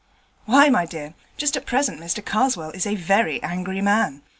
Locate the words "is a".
2.71-2.95